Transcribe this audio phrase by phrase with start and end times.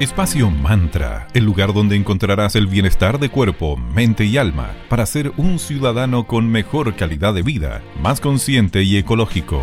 [0.00, 5.30] Espacio Mantra, el lugar donde encontrarás el bienestar de cuerpo, mente y alma para ser
[5.36, 9.60] un ciudadano con mejor calidad de vida, más consciente y ecológico.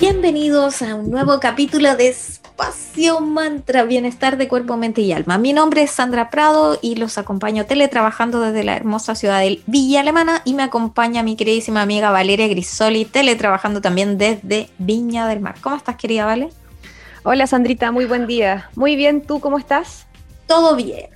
[0.00, 5.38] Bienvenidos a un nuevo capítulo de Espacio Mantra, bienestar de cuerpo, mente y alma.
[5.38, 10.00] Mi nombre es Sandra Prado y los acompaño teletrabajando desde la hermosa ciudad de Villa
[10.00, 15.54] Alemana y me acompaña mi queridísima amiga Valeria Grisoli, teletrabajando también desde Viña del Mar.
[15.60, 16.50] ¿Cómo estás, querida Vale?
[17.30, 18.70] Hola Sandrita, muy buen día.
[18.74, 20.06] Muy bien, ¿tú cómo estás?
[20.46, 21.10] Todo bien.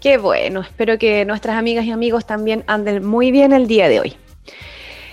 [0.00, 3.98] Qué bueno, espero que nuestras amigas y amigos también anden muy bien el día de
[3.98, 4.14] hoy.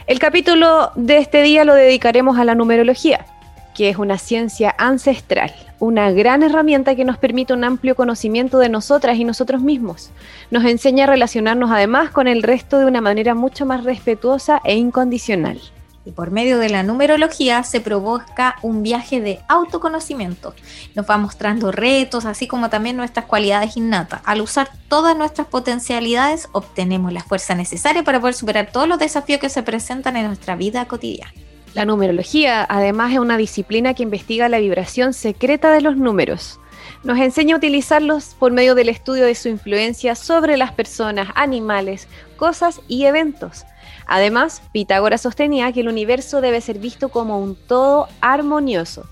[0.06, 3.26] El capítulo de este día lo dedicaremos a la numerología,
[3.74, 8.70] que es una ciencia ancestral, una gran herramienta que nos permite un amplio conocimiento de
[8.70, 10.12] nosotras y nosotros mismos.
[10.52, 14.76] Nos enseña a relacionarnos además con el resto de una manera mucho más respetuosa e
[14.76, 15.60] incondicional
[16.06, 20.54] y por medio de la numerología se provoca un viaje de autoconocimiento.
[20.94, 24.22] Nos va mostrando retos, así como también nuestras cualidades innatas.
[24.24, 29.40] Al usar todas nuestras potencialidades, obtenemos la fuerza necesaria para poder superar todos los desafíos
[29.40, 31.34] que se presentan en nuestra vida cotidiana.
[31.74, 36.60] La numerología, además, es una disciplina que investiga la vibración secreta de los números.
[37.04, 42.08] Nos enseña a utilizarlos por medio del estudio de su influencia sobre las personas, animales,
[42.38, 43.66] cosas y eventos
[44.08, 49.06] Además, Pitágoras sostenía que el universo debe ser visto como un todo armonioso.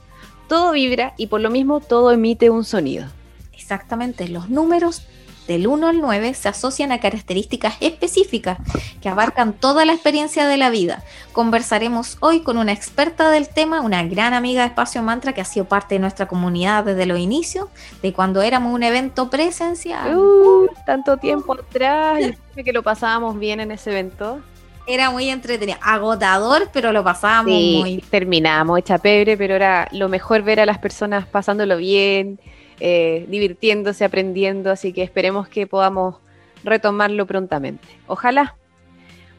[0.48, 3.08] Todo vibra y por lo mismo todo emite un sonido.
[3.54, 5.04] Exactamente, los números
[5.48, 8.58] del 1 al 9 se asocian a características específicas
[9.02, 11.04] que abarcan toda la experiencia de la vida.
[11.34, 15.46] Conversaremos hoy con una experta del tema, una gran amiga de Espacio Mantra que ha
[15.46, 17.68] sido parte de nuestra comunidad desde los inicios,
[18.02, 20.18] de cuando éramos un evento presencial.
[20.18, 22.20] Uh, tanto tiempo atrás,
[22.56, 24.42] que lo pasábamos bien en ese evento
[24.86, 28.04] era muy entretenido, agotador, pero lo pasábamos muy.
[28.10, 32.40] Terminamos hecha pebre, pero era lo mejor ver a las personas pasándolo bien,
[32.80, 36.16] eh, divirtiéndose, aprendiendo, así que esperemos que podamos
[36.64, 37.88] retomarlo prontamente.
[38.08, 38.56] Ojalá.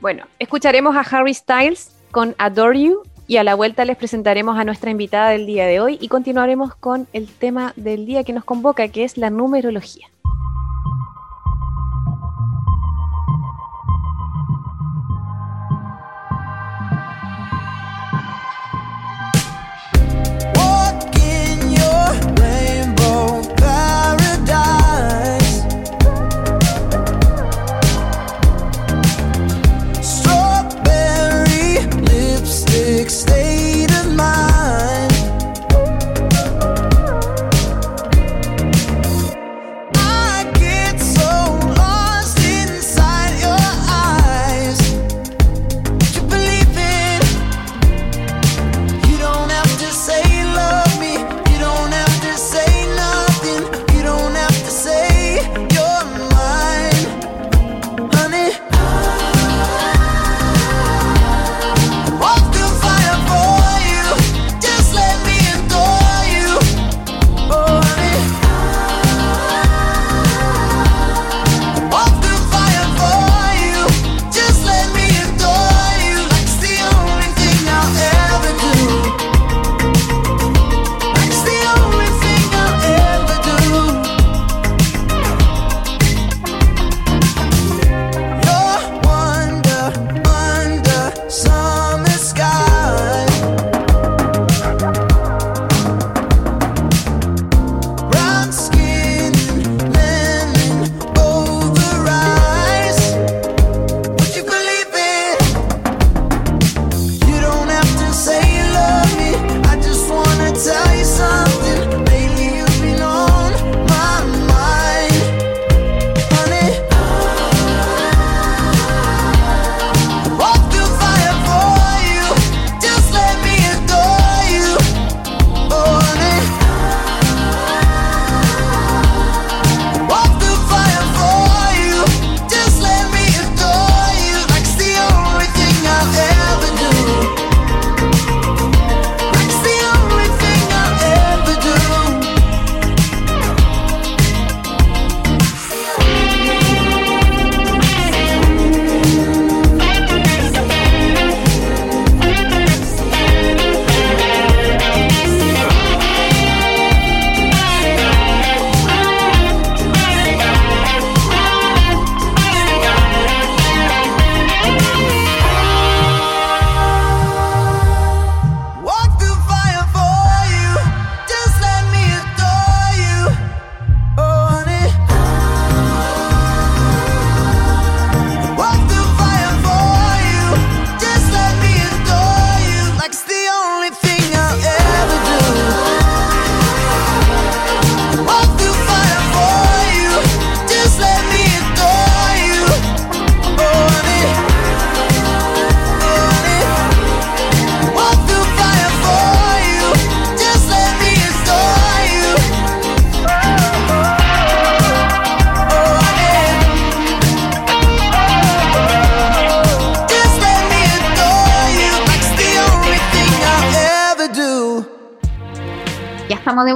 [0.00, 4.64] Bueno, escucharemos a Harry Styles con Adore You y a la vuelta les presentaremos a
[4.64, 8.44] nuestra invitada del día de hoy y continuaremos con el tema del día que nos
[8.44, 10.08] convoca, que es la numerología.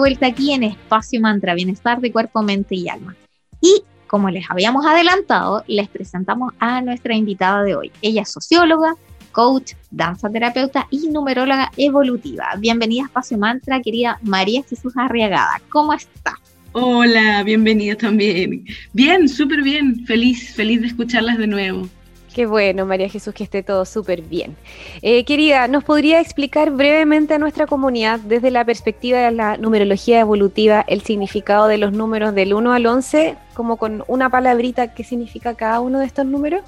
[0.09, 3.15] Vuelta aquí en Espacio Mantra, Bienestar de Cuerpo, Mente y Alma.
[3.61, 7.93] Y como les habíamos adelantado, les presentamos a nuestra invitada de hoy.
[8.01, 8.95] Ella es socióloga,
[9.33, 12.47] coach, danza terapeuta y numeróloga evolutiva.
[12.59, 15.61] Bienvenida a Espacio Mantra, querida María Jesús Arriagada.
[15.69, 16.33] ¿Cómo está?
[16.73, 18.65] Hola, bienvenida también.
[18.95, 20.07] Bien, súper bien.
[20.07, 21.87] Feliz, feliz de escucharlas de nuevo.
[22.35, 24.57] Qué bueno, María Jesús, que esté todo súper bien.
[25.03, 30.21] Eh, querida, ¿nos podría explicar brevemente a nuestra comunidad, desde la perspectiva de la numerología
[30.21, 35.05] evolutiva, el significado de los números del 1 al 11, como con una palabrita, qué
[35.05, 36.63] significa cada uno de estos números?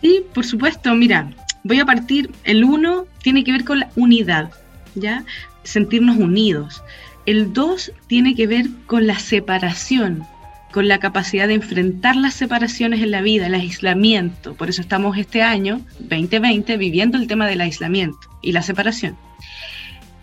[0.00, 0.94] Sí, por supuesto.
[0.94, 1.30] Mira,
[1.64, 2.30] voy a partir.
[2.44, 4.50] El 1 tiene que ver con la unidad,
[4.94, 5.24] ¿ya?
[5.64, 6.82] Sentirnos unidos.
[7.26, 10.24] El 2 tiene que ver con la separación,
[10.70, 14.54] con la capacidad de enfrentar las separaciones en la vida, el aislamiento.
[14.54, 19.16] Por eso estamos este año, 2020, viviendo el tema del aislamiento y la separación.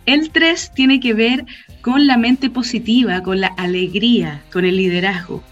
[0.05, 1.45] El 3 tiene que ver
[1.81, 5.43] con la mente positiva, con la alegría, con el liderazgo.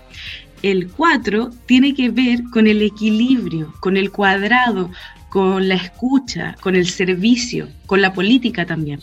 [0.62, 4.92] El 4 tiene que ver con el equilibrio, con el cuadrado,
[5.30, 9.02] con la escucha, con el servicio, con la política también.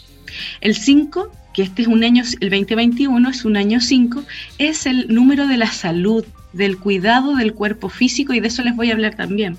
[0.62, 4.24] El 5 que este es un año, el 2021 es un año 5,
[4.58, 8.76] es el número de la salud, del cuidado del cuerpo físico y de eso les
[8.76, 9.56] voy a hablar también.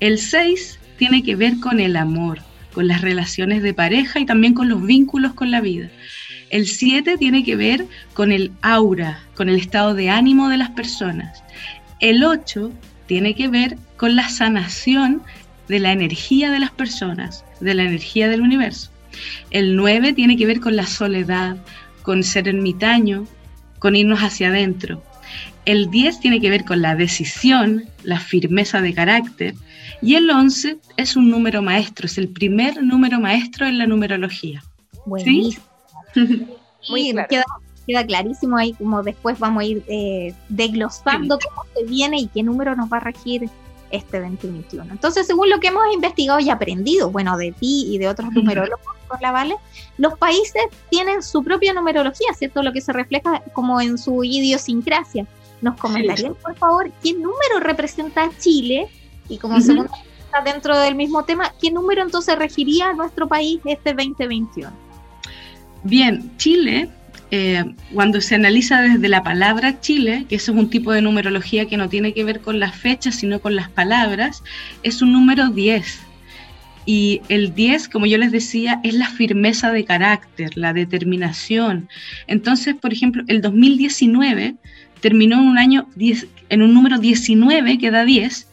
[0.00, 2.40] El 6 tiene que ver con el amor,
[2.72, 5.90] con las relaciones de pareja y también con los vínculos con la vida.
[6.50, 10.70] El 7 tiene que ver con el aura, con el estado de ánimo de las
[10.70, 11.42] personas.
[12.00, 12.70] El 8
[13.06, 15.22] tiene que ver con la sanación
[15.68, 18.90] de la energía de las personas, de la energía del universo.
[19.50, 21.56] El 9 tiene que ver con la soledad,
[22.02, 23.26] con ser ermitaño,
[23.78, 25.02] con irnos hacia adentro.
[25.64, 29.54] El 10 tiene que ver con la decisión, la firmeza de carácter.
[30.00, 34.62] Y el 11 es un número maestro, es el primer número maestro en la numerología.
[35.24, 35.56] ¿Sí?
[36.88, 37.14] Muy
[37.86, 42.44] Queda, clarísimo ahí como después vamos a ir eh, desglosando cómo se viene y qué
[42.44, 43.50] número nos va a regir
[43.92, 44.90] este 2021.
[44.90, 48.80] Entonces, según lo que hemos investigado y aprendido, bueno, de ti y de otros numerólogos
[49.06, 49.54] con la Vale,
[49.98, 52.62] los países tienen su propia numerología, ¿cierto?
[52.62, 55.26] Lo que se refleja como en su idiosincrasia.
[55.60, 58.88] ¿Nos comentarían, por favor, qué número representa Chile?
[59.28, 59.92] Y como segundo
[60.24, 64.72] está dentro del mismo tema, ¿qué número entonces regiría a nuestro país este 2021?
[65.84, 66.90] Bien, Chile
[67.34, 67.64] eh,
[67.94, 71.78] cuando se analiza desde la palabra Chile, que eso es un tipo de numerología que
[71.78, 74.44] no tiene que ver con las fechas, sino con las palabras,
[74.82, 75.98] es un número 10.
[76.84, 81.88] Y el 10, como yo les decía, es la firmeza de carácter, la determinación.
[82.26, 84.56] Entonces, por ejemplo, el 2019
[85.00, 88.46] terminó en un año 10, en un número 19 que da 10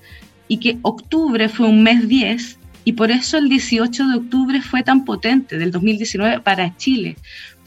[0.48, 4.83] y que octubre fue un mes 10 y por eso el 18 de octubre fue
[4.83, 7.17] tan potente del 2019 para Chile,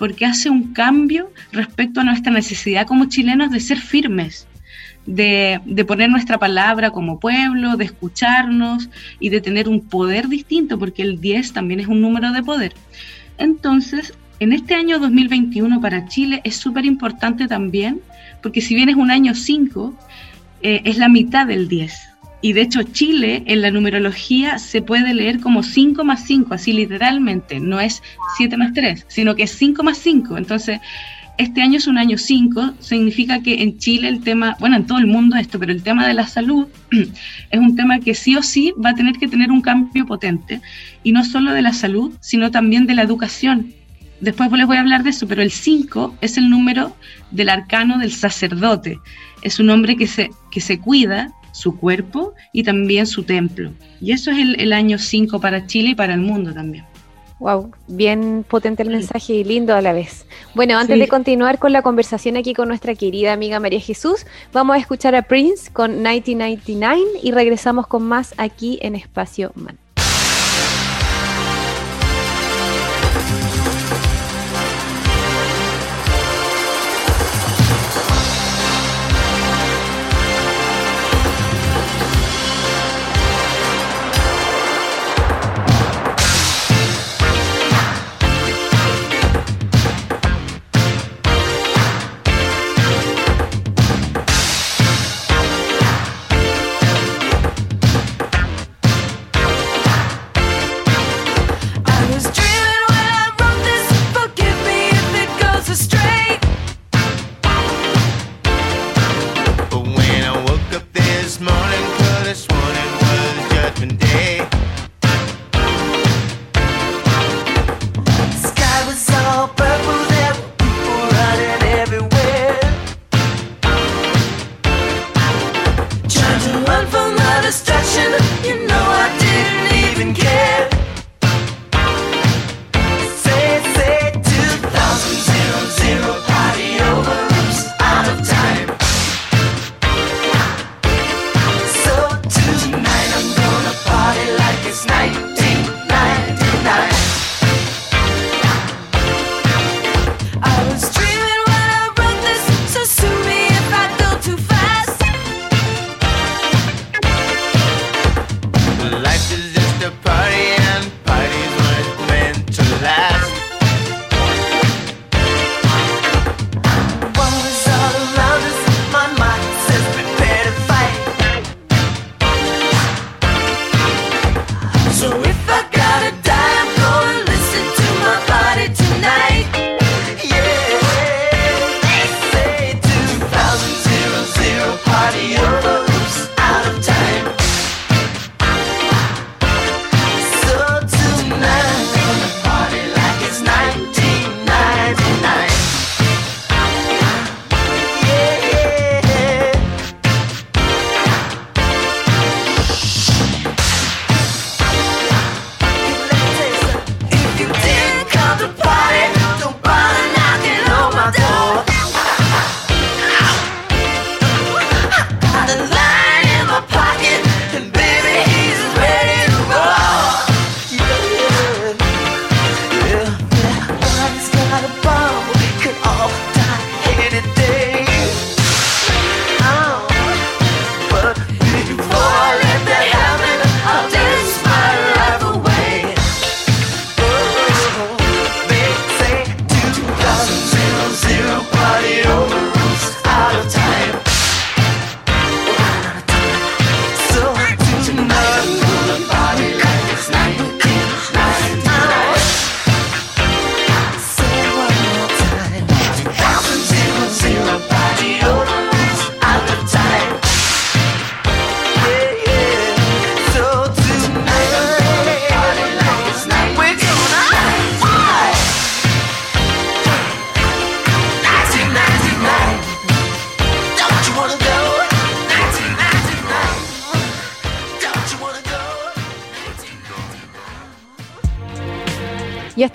[0.03, 4.49] porque hace un cambio respecto a nuestra necesidad como chilenos de ser firmes,
[5.07, 8.91] de, poner nuestra palabra como pueblo, de escucharnos
[9.21, 12.75] y de tener un poder distinto, porque el 10 también es un número de poder.
[13.39, 18.01] Entonces, en este año 2021 para Chile es súper importante también,
[18.43, 19.95] porque si bien es un año 5,
[20.63, 22.12] eh, es la mitad del 10.
[22.43, 26.73] Y de hecho Chile en la numerología se puede leer como 5 más 5, así
[26.73, 28.03] literalmente, no es
[28.37, 30.37] 7 más 3, sino que es 5 más 5.
[30.37, 30.81] Entonces,
[31.39, 34.99] este año es un año 5, significa que en Chile el tema, bueno, en todo
[34.99, 36.67] el mundo esto, pero el tema de la salud
[37.51, 40.61] es un tema que sí o sí va a tener que tener un cambio potente.
[41.03, 43.73] Y no solo de la salud, sino también de la educación.
[44.21, 46.95] Después les voy a hablar de eso, pero el 5 es el número
[47.31, 48.99] del arcano del sacerdote.
[49.43, 53.71] Es un hombre que se, que se cuida, su cuerpo y también su templo.
[54.01, 56.85] Y eso es el, año 5 para Chile y para el mundo también.
[57.39, 60.27] Wow, bien potente el mensaje y lindo a la vez.
[60.55, 64.77] Bueno, antes de continuar con la conversación aquí con nuestra querida amiga María Jesús, vamos
[64.77, 69.77] a escuchar a Prince con 1999 y regresamos con más aquí en Espacio Man.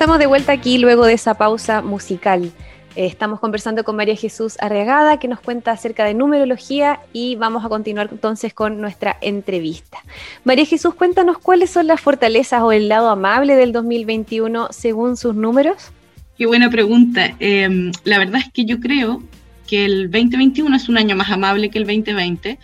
[0.07, 2.49] Estamos de vuelta aquí luego de esa pausa musical.
[2.95, 7.65] Eh, estamos conversando con María Jesús Arriagada que nos cuenta acerca de numerología y vamos
[7.65, 9.97] a continuar entonces con nuestra entrevista.
[10.45, 15.35] María Jesús, cuéntanos cuáles son las fortalezas o el lado amable del 2021 según sus
[15.35, 15.91] números.
[16.37, 17.35] Qué buena pregunta.
[17.41, 19.21] Eh, la verdad es que yo creo
[19.67, 22.57] que el 2021 es un año más amable que el 2020,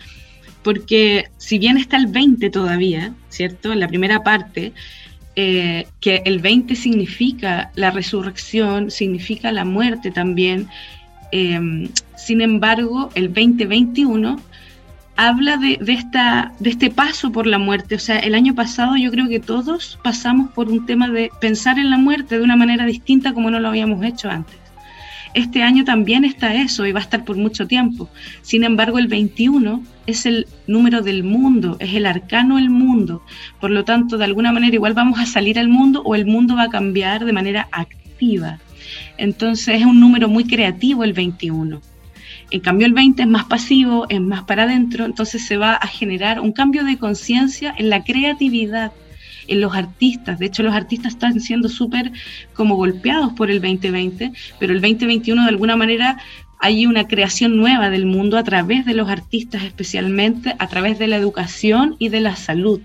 [0.62, 3.70] porque si bien está el 20 todavía, ¿cierto?
[3.70, 4.72] En la primera parte,
[5.36, 10.68] eh, que el 20 significa la resurrección, significa la muerte también.
[11.32, 14.40] eh, sin embargo, el 2021
[15.16, 17.94] habla de, de esta, de este paso por la muerte.
[17.94, 21.78] O sea, el año pasado yo creo que todos pasamos por un tema de pensar
[21.78, 24.63] en la muerte de una manera distinta como no lo habíamos hecho antes.
[25.34, 28.08] Este año también está eso y va a estar por mucho tiempo.
[28.42, 33.22] Sin embargo, el 21 es el número del mundo, es el arcano del mundo.
[33.60, 36.54] Por lo tanto, de alguna manera igual vamos a salir al mundo o el mundo
[36.54, 38.60] va a cambiar de manera activa.
[39.18, 41.80] Entonces es un número muy creativo el 21.
[42.50, 45.86] En cambio, el 20 es más pasivo, es más para adentro, entonces se va a
[45.88, 48.92] generar un cambio de conciencia en la creatividad,
[49.48, 50.38] en los artistas.
[50.38, 52.12] De hecho, los artistas están siendo súper
[52.54, 56.18] como golpeados por el 2020, pero el 2021 de alguna manera
[56.60, 61.08] hay una creación nueva del mundo a través de los artistas especialmente, a través de
[61.08, 62.80] la educación y de la salud.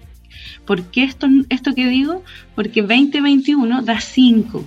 [0.65, 2.23] ¿Por qué esto, esto que digo?
[2.55, 4.65] Porque 2021 da 5.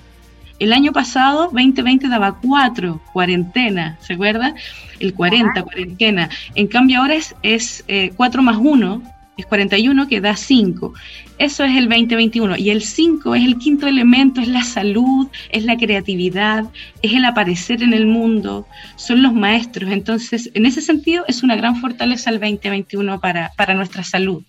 [0.59, 4.55] El año pasado, 2020 daba 4, cuarentena, ¿se acuerda?
[5.01, 6.31] El 40, cuarentena.
[6.55, 9.03] En cambio ahora es, es eh, 4 más 1,
[9.37, 10.93] es 41, que da 5.
[11.39, 12.57] Eso es el 2021.
[12.59, 16.65] Y el 5 es el quinto elemento, es la salud, es la creatividad,
[17.03, 19.91] es el aparecer en el mundo, son los maestros.
[19.91, 24.43] Entonces, en ese sentido, es una gran fortaleza el 2021 para, para nuestra salud.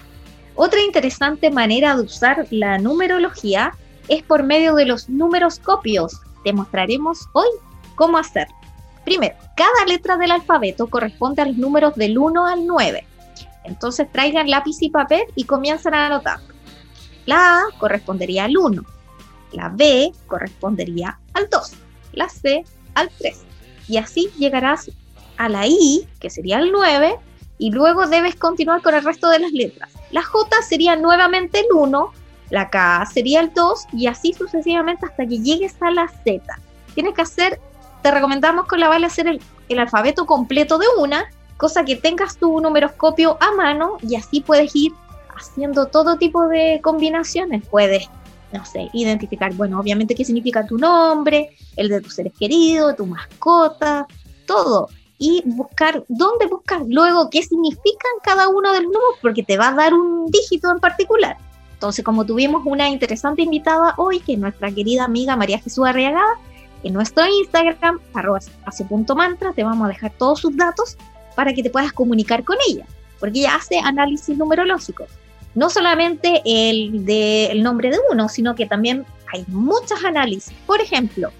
[0.54, 3.72] Otra interesante manera de usar la numerología
[4.08, 6.20] es por medio de los numeroscopios.
[6.44, 7.48] Te mostraremos hoy
[7.94, 8.46] cómo hacer.
[9.04, 13.06] Primero, cada letra del alfabeto corresponde a los números del 1 al 9.
[13.64, 16.38] Entonces traigan lápiz y papel y comiencen a anotar.
[17.26, 18.82] La A correspondería al 1,
[19.52, 21.72] la B correspondería al 2,
[22.16, 23.42] la C al 3.
[23.88, 24.90] Y así llegarás
[25.36, 27.16] a la I, que sería el 9,
[27.58, 29.90] y luego debes continuar con el resto de las letras.
[30.10, 32.12] La J sería nuevamente el 1,
[32.50, 36.40] la K sería el 2 y así sucesivamente hasta que llegues a la Z.
[36.94, 37.60] Tienes que hacer,
[38.02, 42.36] te recomendamos con la Vale hacer el, el alfabeto completo de una, cosa que tengas
[42.36, 44.92] tu numeroscopio a mano y así puedes ir
[45.36, 47.66] haciendo todo tipo de combinaciones.
[47.68, 48.08] Puedes,
[48.54, 53.04] no sé, identificar, bueno, obviamente qué significa tu nombre, el de tus seres queridos, tu
[53.04, 54.06] mascota,
[54.46, 54.88] todo
[55.18, 59.68] y buscar dónde buscar luego qué significan cada uno de los números, porque te va
[59.68, 61.36] a dar un dígito en particular.
[61.72, 66.38] Entonces, como tuvimos una interesante invitada hoy, que es nuestra querida amiga María Jesús Arriagada,
[66.82, 68.40] en nuestro Instagram, arroba
[69.54, 70.96] te vamos a dejar todos sus datos
[71.34, 72.86] para que te puedas comunicar con ella,
[73.18, 75.08] porque ella hace análisis numerológicos.
[75.54, 80.54] No solamente el del nombre de uno, sino que también hay muchos análisis.
[80.66, 81.30] Por ejemplo,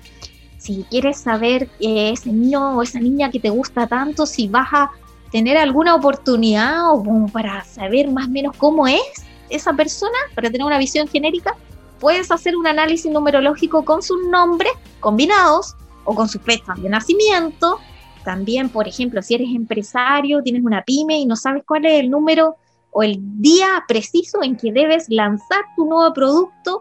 [0.59, 4.69] si quieres saber eh, ese niño o esa niña que te gusta tanto, si vas
[4.73, 4.91] a
[5.31, 9.03] tener alguna oportunidad o para saber más o menos cómo es
[9.51, 11.57] esa persona, para tener una visión genérica,
[11.99, 15.75] puedes hacer un análisis numerológico con sus nombres combinados
[16.05, 17.79] o con sus fechas de nacimiento.
[18.25, 22.11] También, por ejemplo, si eres empresario, tienes una pyme y no sabes cuál es el
[22.11, 22.57] número
[22.95, 26.81] o el día preciso en que debes lanzar tu nuevo producto,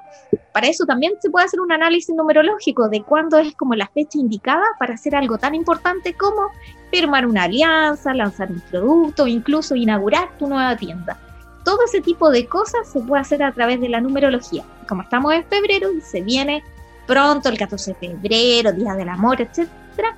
[0.54, 4.20] para eso también se puede hacer un análisis numerológico de cuándo es como la fecha
[4.20, 6.52] indicada para hacer algo tan importante como
[6.92, 11.18] firmar una alianza, lanzar un producto, incluso inaugurar tu nueva tienda.
[11.66, 14.64] Todo ese tipo de cosas se puede hacer a través de la numerología.
[14.88, 16.64] Como estamos en febrero y se viene
[17.08, 20.16] pronto el 14 de febrero, Día del Amor, etcétera,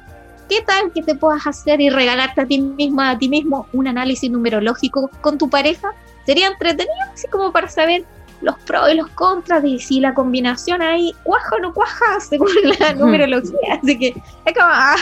[0.50, 3.88] ¿qué tal que te puedas hacer y regalarte a ti misma, a ti mismo, un
[3.88, 5.94] análisis numerológico con tu pareja?
[6.26, 8.06] Sería entretenido, así como para saber
[8.42, 12.50] los pros y los contras de si la combinación ahí cuaja o no cuaja según
[12.80, 13.80] la numerología.
[13.82, 14.96] Así que es como ah,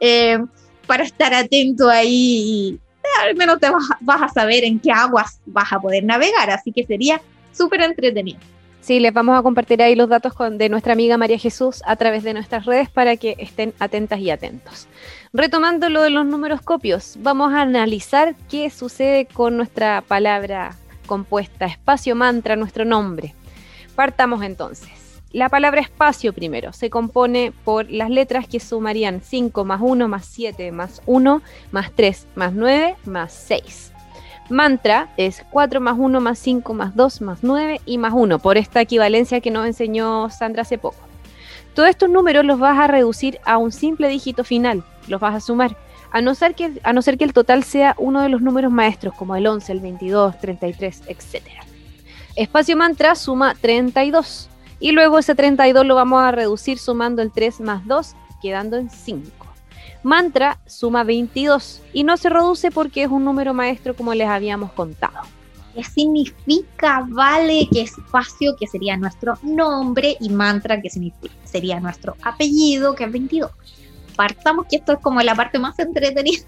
[0.00, 0.38] eh,
[0.86, 2.80] para estar atento ahí y
[3.22, 6.50] al menos te vas, vas a saber en qué aguas vas a poder navegar.
[6.50, 7.20] Así que sería
[7.52, 8.40] súper entretenido.
[8.84, 12.22] Sí, les vamos a compartir ahí los datos de nuestra amiga María Jesús a través
[12.22, 14.88] de nuestras redes para que estén atentas y atentos.
[15.32, 22.14] Retomando lo de los numeroscopios, vamos a analizar qué sucede con nuestra palabra compuesta, espacio
[22.14, 23.34] mantra, nuestro nombre.
[23.94, 24.90] Partamos entonces.
[25.32, 30.26] La palabra espacio primero se compone por las letras que sumarían 5 más 1 más
[30.26, 31.40] 7 más 1
[31.72, 33.93] más 3 más 9 más 6.
[34.50, 38.58] Mantra es 4 más 1 más 5 más 2 más 9 y más 1, por
[38.58, 40.98] esta equivalencia que nos enseñó Sandra hace poco.
[41.74, 45.40] Todos estos números los vas a reducir a un simple dígito final, los vas a
[45.40, 45.76] sumar,
[46.12, 48.70] a no ser que, a no ser que el total sea uno de los números
[48.70, 51.42] maestros, como el 11, el 22, 33, etc.
[52.36, 57.60] Espacio mantra suma 32, y luego ese 32 lo vamos a reducir sumando el 3
[57.60, 59.43] más 2, quedando en 5.
[60.04, 64.70] Mantra suma 22 y no se reduce porque es un número maestro como les habíamos
[64.72, 65.20] contado.
[65.74, 67.66] ¿Qué significa vale?
[67.72, 68.54] ¿Qué espacio?
[68.56, 73.50] Que sería nuestro nombre y mantra, que significa, sería nuestro apellido, que es 22.
[74.14, 76.44] Partamos que esto es como la parte más entretenida.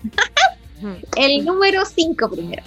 [1.17, 2.63] El número 5 primero.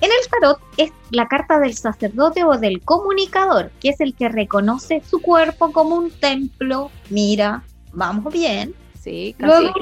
[0.00, 4.28] En el tarot es la carta del sacerdote o del comunicador, que es el que
[4.28, 6.92] reconoce su cuerpo como un templo.
[7.10, 8.72] Mira, vamos bien.
[8.94, 9.64] Sí, casi.
[9.64, 9.74] Luego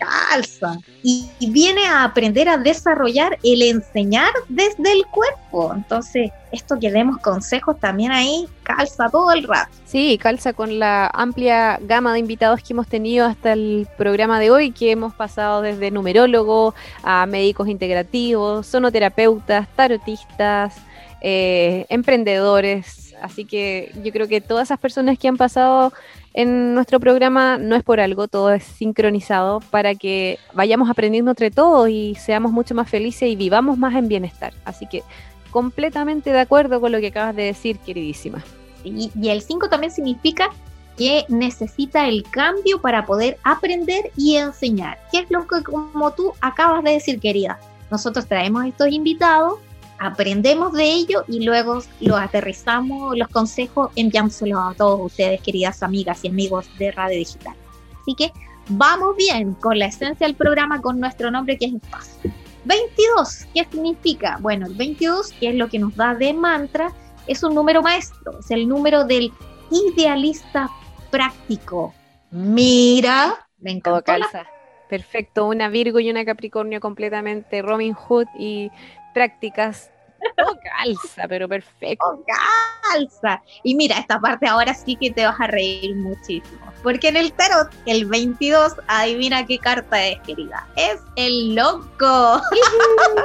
[0.00, 5.72] calza y, viene a aprender a desarrollar el enseñar desde el cuerpo.
[5.74, 9.70] Entonces, esto que demos consejos también ahí calza todo el rato.
[9.84, 14.50] Sí, calza con la amplia gama de invitados que hemos tenido hasta el programa de
[14.50, 20.76] hoy, que hemos pasado desde numerólogo a médicos integrativos, sonoterapeutas, tarotistas,
[21.20, 23.14] eh, emprendedores.
[23.20, 25.92] Así que yo creo que todas esas personas que han pasado
[26.32, 31.50] en nuestro programa no es por algo, todo es sincronizado para que vayamos aprendiendo entre
[31.50, 34.52] todos y seamos mucho más felices y vivamos más en bienestar.
[34.64, 35.02] Así que
[35.50, 38.42] completamente de acuerdo con lo que acabas de decir, queridísima.
[38.84, 40.50] Y, el 5 también significa
[40.96, 44.98] que necesita el cambio para poder aprender y enseñar.
[45.10, 47.58] ¿Qué es lo que como tú acabas de decir, querida?
[47.90, 49.58] Nosotros traemos estos invitados,
[50.00, 56.24] aprendemos de ello y luego los aterrizamos, los consejos, enviándoselos a todos ustedes, queridas amigas
[56.24, 57.54] y amigos de Radio Digital.
[58.00, 58.32] Así que
[58.70, 62.32] vamos bien con la esencia del programa, con nuestro nombre que es Espacio.
[62.64, 64.38] 22, ¿qué significa?
[64.40, 66.92] Bueno, el 22, que es lo que nos da de mantra,
[67.26, 69.30] es un número maestro, es el número del
[69.70, 70.70] idealista
[71.10, 71.92] práctico.
[72.30, 74.46] Mira, me Todo encantó la.
[74.88, 78.72] Perfecto, una Virgo y una Capricornio completamente Robin Hood y
[79.12, 79.90] prácticas.
[80.36, 82.04] Todo calza, pero perfecto.
[82.06, 83.42] Oh, calza.
[83.62, 86.70] Y mira, esta parte ahora sí que te vas a reír muchísimo.
[86.82, 90.66] Porque en el tarot, el 22, adivina qué carta es, querida.
[90.76, 92.40] Es el loco.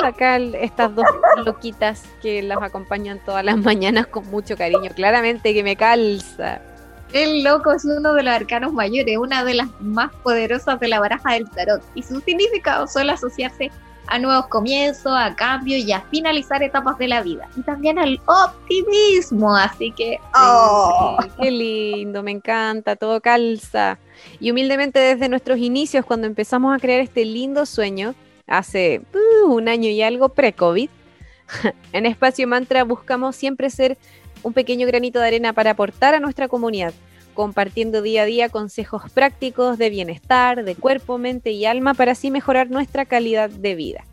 [0.03, 1.05] Acá estas dos
[1.45, 4.91] loquitas que las acompañan todas las mañanas con mucho cariño.
[4.93, 6.61] Claramente que me calza.
[7.13, 10.99] El loco es uno de los arcanos mayores, una de las más poderosas de la
[10.99, 11.81] baraja del tarot.
[11.93, 13.71] Y su significado suele asociarse
[14.07, 17.47] a nuevos comienzos, a cambios y a finalizar etapas de la vida.
[17.55, 19.55] Y también al optimismo.
[19.55, 21.17] Así que, oh.
[21.21, 23.97] Sí, qué lindo, me encanta, todo calza.
[24.39, 28.15] Y humildemente desde nuestros inicios, cuando empezamos a crear este lindo sueño,
[28.47, 30.89] hace uh, un año y algo pre-COVID,
[31.93, 33.97] en Espacio Mantra buscamos siempre ser
[34.43, 36.93] un pequeño granito de arena para aportar a nuestra comunidad,
[37.35, 42.31] compartiendo día a día consejos prácticos de bienestar, de cuerpo, mente y alma para así
[42.31, 44.03] mejorar nuestra calidad de vida.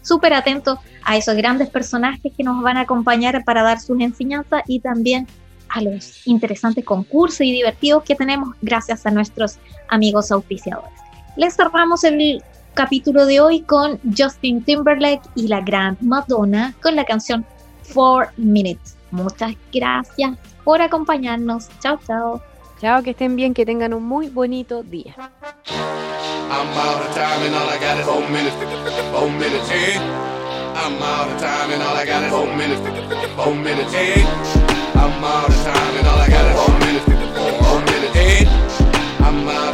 [0.02, 4.64] súper atentos a esos grandes personajes que nos van a acompañar para dar sus enseñanzas
[4.68, 5.28] y también
[5.70, 9.58] a los interesantes concursos y divertidos que tenemos gracias a nuestros
[9.90, 10.92] amigos auspiciadores.
[11.36, 17.06] Les cerramos el capítulo de hoy con Justin Timberlake y la gran Madonna con la
[17.06, 17.46] canción
[17.84, 18.96] Four Minutes.
[19.12, 21.70] Muchas gracias por acompañarnos.
[21.80, 22.42] Chao, chao.
[22.80, 25.16] Chao, que estén bien, que tengan un muy bonito día.
[26.50, 28.56] I'm out of time and all I got is four minutes.
[29.12, 30.00] Four minutes, eh?
[30.76, 32.82] I'm out of time and all I got is four minutes.
[33.36, 34.57] Four minutes, eh?
[35.00, 37.06] I'm out of time and all I got is four minutes.
[37.06, 39.24] Four minutes, eh?
[39.26, 39.67] I'm out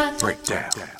[0.00, 0.18] Breakdown.
[0.18, 0.99] Breakdown.